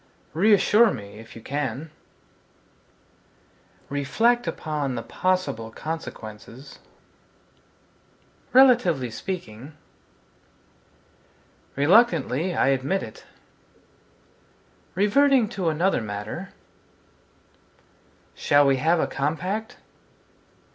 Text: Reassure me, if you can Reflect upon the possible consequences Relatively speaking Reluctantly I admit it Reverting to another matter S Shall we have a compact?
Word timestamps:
Reassure 0.33 0.89
me, 0.89 1.19
if 1.19 1.35
you 1.35 1.43
can 1.43 1.91
Reflect 3.87 4.47
upon 4.47 4.95
the 4.95 5.03
possible 5.03 5.69
consequences 5.69 6.79
Relatively 8.51 9.11
speaking 9.11 9.73
Reluctantly 11.75 12.55
I 12.55 12.69
admit 12.69 13.03
it 13.03 13.25
Reverting 14.95 15.47
to 15.49 15.69
another 15.69 16.01
matter 16.01 16.49
S 18.35 18.41
Shall 18.41 18.65
we 18.65 18.77
have 18.77 18.99
a 18.99 19.05
compact? 19.05 19.77